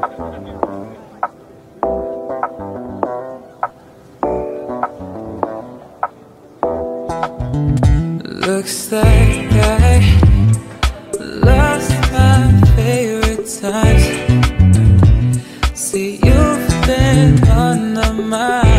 Looks 0.00 0.16
like 8.92 9.52
I 9.52 10.00
lost 11.20 11.90
my 12.12 12.60
favorite 12.76 13.46
times. 13.60 14.06
See, 15.78 16.12
you've 16.14 16.68
been 16.86 17.46
on 17.50 17.92
the 17.92 18.14
mind. 18.14 18.69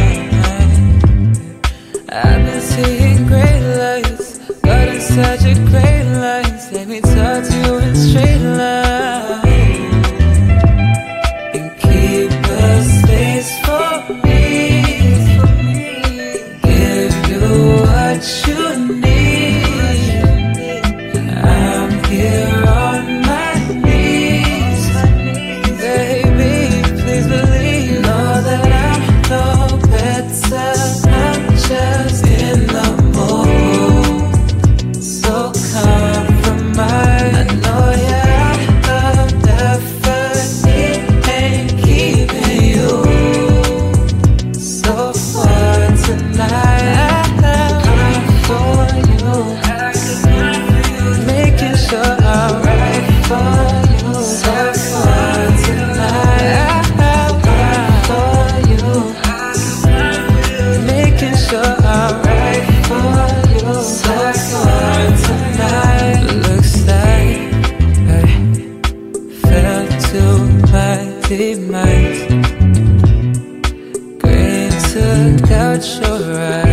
Green 74.19 74.71
took 74.91 75.51
out 75.51 75.83
your 76.01 76.39
eyes. 76.39 76.70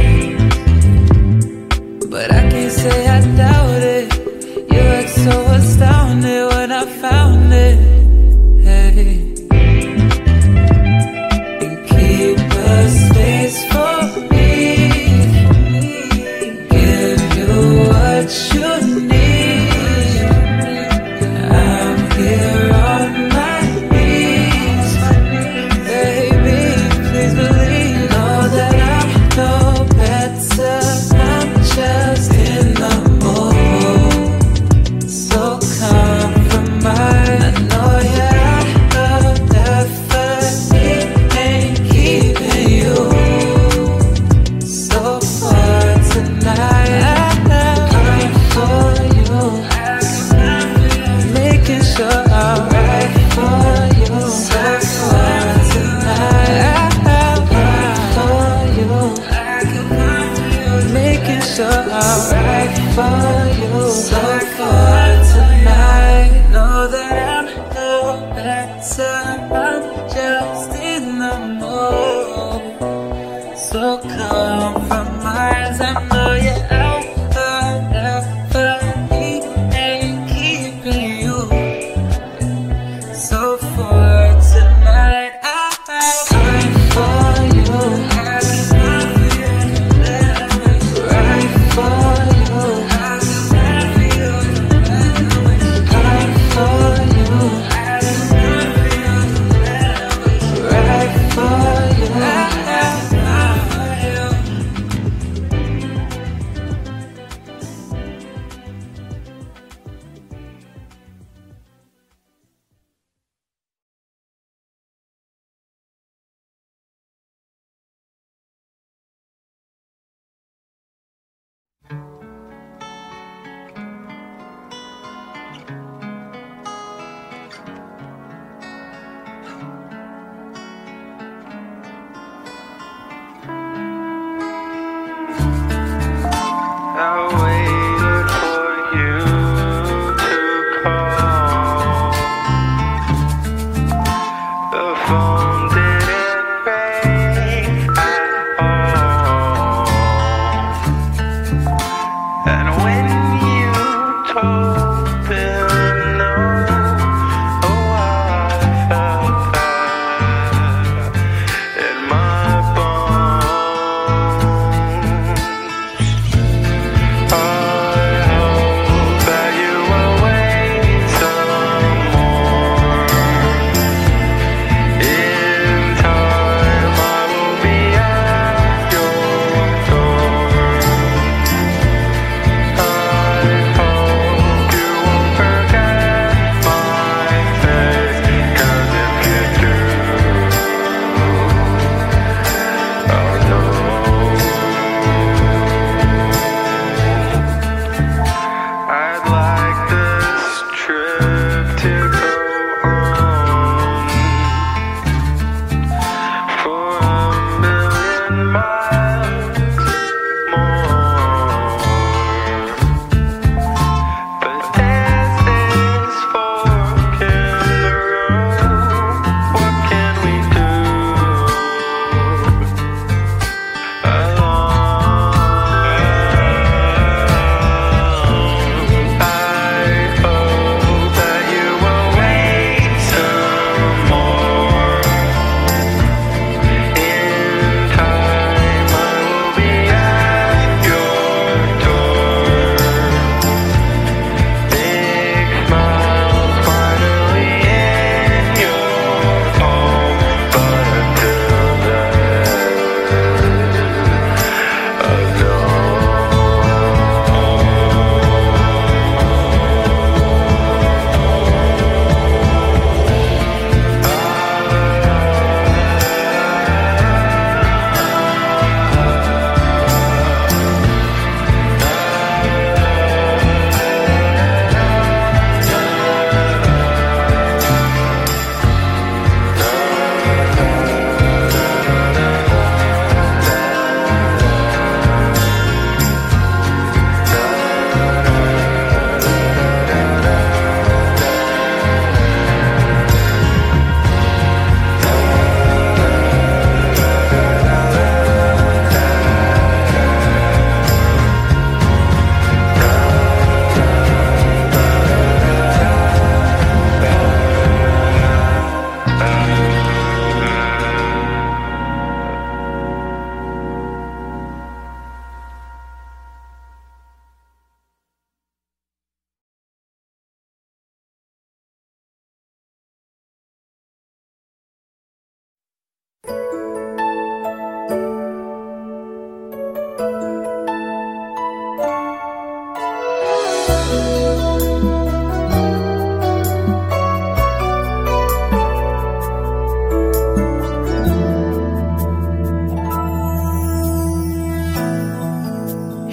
far 62.98 63.27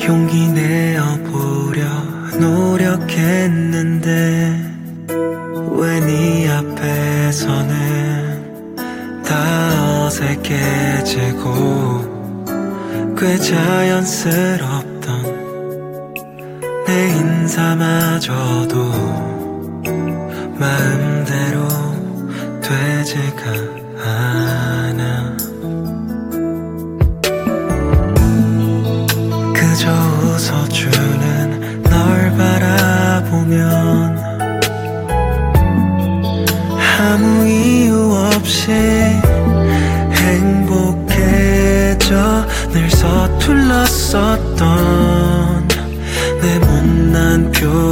용기 0.05 0.47
내어보려 0.49 1.83
노력했는데 2.39 4.05
왜 5.77 5.99
네 5.99 6.49
앞에서는 6.49 7.73
다 9.23 10.05
어색해지고 10.05 11.45
꽤 13.17 13.37
자연스럽던 13.37 15.01
내 16.85 17.07
인사마저도 17.17 18.75
마음대로 20.59 21.67
되지가 22.61 23.41
않아 24.03 24.34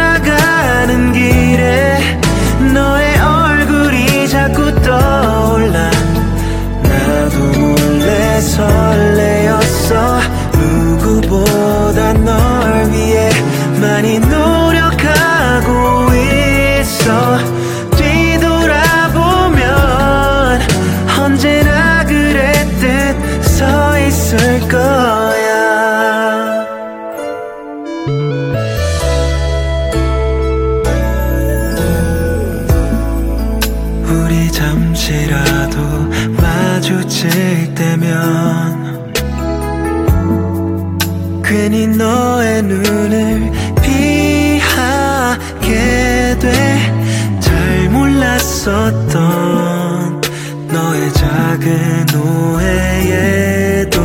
몰랐었던 48.43 50.21
너의 50.69 51.13
작은 51.15 52.07
오해에도 52.19 54.03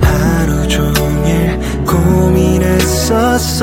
하루 0.00 0.66
종일 0.68 1.60
고민했었어 1.84 3.60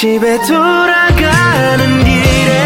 집에 0.00 0.38
돌아가는 0.46 2.04
길에 2.04 2.59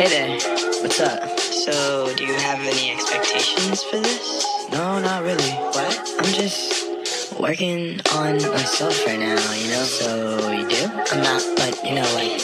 Hey 0.00 0.08
there, 0.08 0.32
what's 0.80 0.98
up? 0.98 1.38
So, 1.38 2.10
do 2.16 2.24
you 2.24 2.32
have 2.32 2.58
any 2.60 2.90
expectations 2.90 3.82
for 3.82 3.98
this? 3.98 4.46
No, 4.72 4.98
not 4.98 5.22
really. 5.22 5.50
What? 5.52 6.14
I'm 6.18 6.32
just 6.32 7.38
working 7.38 8.00
on 8.14 8.36
myself 8.36 9.04
right 9.04 9.18
now, 9.18 9.36
you 9.52 9.68
know? 9.68 9.84
So, 9.84 10.52
you 10.52 10.66
do? 10.66 10.86
I'm 11.12 11.22
not, 11.22 11.42
but, 11.54 11.84
you 11.84 11.96
know, 11.96 12.10
like, 12.14 12.40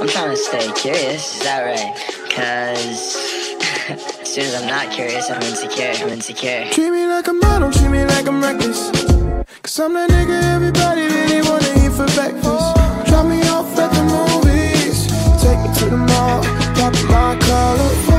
I'm 0.00 0.06
trying 0.06 0.30
to 0.30 0.36
stay 0.36 0.70
curious, 0.76 1.38
is 1.38 1.42
that 1.42 1.64
right? 1.64 1.92
Cause 2.30 3.16
as 4.20 4.32
soon 4.32 4.44
as 4.44 4.54
I'm 4.62 4.68
not 4.68 4.92
curious, 4.92 5.28
I'm 5.28 5.42
insecure, 5.42 5.90
I'm 6.04 6.10
insecure. 6.10 6.68
Treat 6.70 6.92
me 6.92 7.04
like 7.04 7.26
a 7.26 7.32
model, 7.32 7.72
treat 7.72 7.90
me 7.90 8.04
like 8.04 8.28
I'm 8.28 8.40
reckless. 8.40 8.92
Cause 9.62 9.80
I'm 9.80 9.94
that 9.94 10.08
nigga 10.08 10.40
everybody 10.54 11.02
really 11.02 11.42
wanna 11.42 11.84
eat 11.84 11.90
for 11.90 12.06
breakfast. 12.14 12.69
My 17.08 17.36
collar 17.40 18.09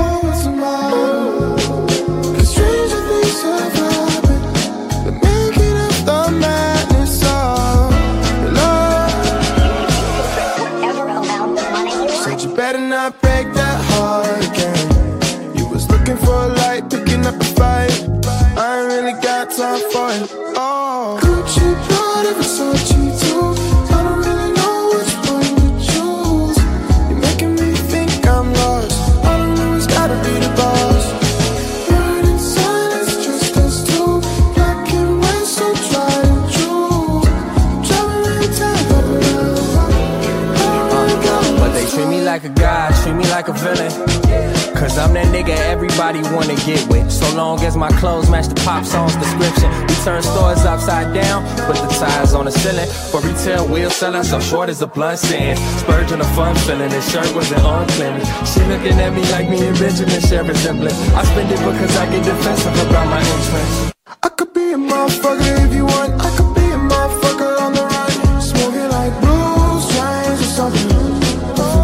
my 47.81 47.89
clothes 47.97 48.29
match 48.29 48.47
the 48.47 48.53
pop 48.61 48.85
song's 48.85 49.15
description. 49.15 49.69
We 49.89 49.95
turn 50.05 50.21
stores 50.21 50.63
upside 50.71 51.15
down, 51.15 51.41
put 51.65 51.77
the 51.77 51.87
tires 51.99 52.35
on 52.35 52.45
the 52.45 52.51
ceiling. 52.51 52.87
For 53.09 53.19
retail, 53.21 53.67
we'll 53.67 53.89
sell 53.89 54.15
us 54.15 54.29
so 54.29 54.39
short 54.39 54.69
as 54.69 54.83
a 54.83 54.87
blunt 54.87 55.17
stand. 55.17 55.57
Spurgeon 55.81 56.21
a 56.21 56.23
fun 56.37 56.55
feeling, 56.57 56.91
his 56.91 57.09
shirt 57.11 57.33
wasn't 57.33 57.65
unclean. 57.65 58.21
She 58.45 58.61
looking 58.71 58.99
at 59.05 59.11
me 59.17 59.23
like 59.33 59.49
me 59.49 59.65
and 59.65 59.75
Benjamin 59.79 60.21
share 60.21 60.43
resemblance. 60.43 60.93
I 61.19 61.23
spend 61.23 61.51
it 61.51 61.57
because 61.57 61.97
I 61.97 62.05
get 62.11 62.23
defensive 62.23 62.77
about 62.85 63.07
my 63.15 63.21
interests. 63.33 63.91
I 64.21 64.29
could 64.29 64.53
be 64.53 64.73
a 64.73 64.77
motherfucker 64.77 65.65
if 65.65 65.73
you 65.73 65.85
want. 65.85 66.11
I 66.21 66.29
could 66.37 66.53
be 66.53 66.65
a 66.77 66.79
motherfucker 66.93 67.51
on 67.65 67.73
the 67.73 67.81
run. 67.81 68.11
Smoking 68.49 68.89
like 68.93 69.13
blue 69.21 69.81
strains 69.89 70.39
or 70.45 70.51
something. 70.59 70.87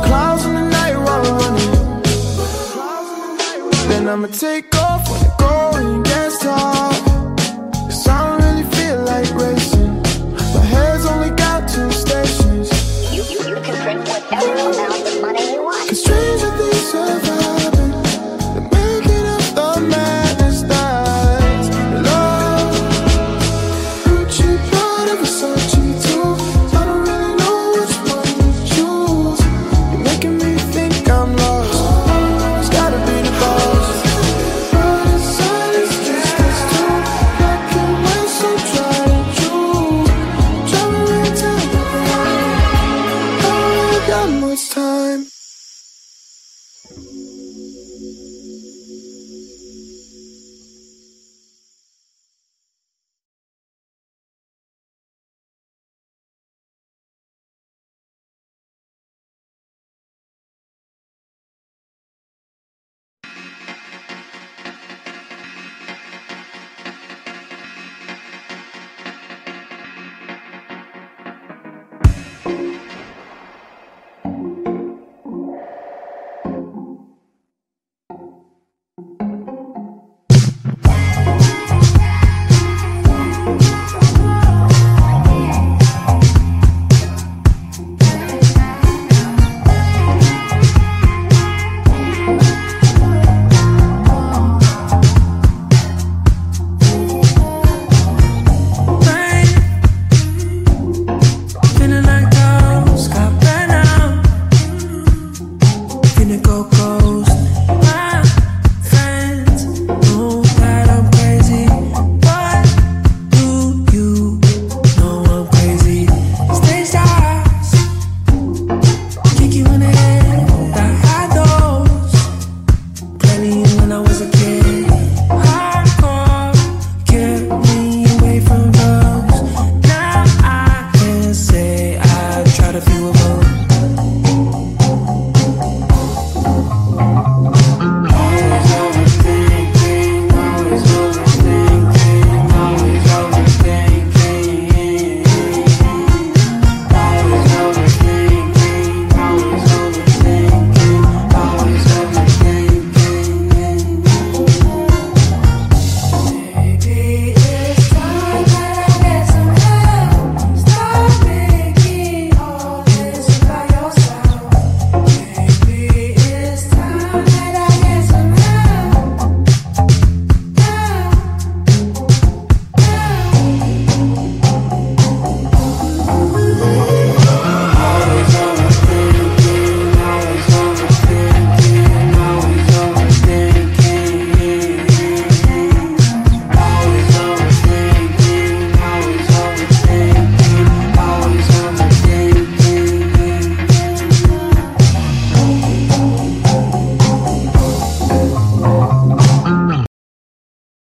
Clouds 0.06 0.46
in 0.46 0.54
the 0.54 0.66
night 0.78 0.96
while 0.96 1.22
we're 1.26 1.40
running. 1.42 1.72
Then 3.90 4.08
I'ma 4.08 4.28
take 4.28 4.77